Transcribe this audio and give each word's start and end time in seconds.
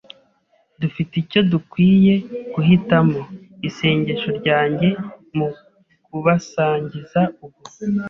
dufite 0.81 1.13
icyo 1.23 1.41
dukwiye 1.51 2.13
guhitamo. 2.53 3.19
Isengesho 3.69 4.29
ryange 4.39 4.89
mu 5.35 5.47
kubasangiza 6.05 7.21
ubu 7.43 7.59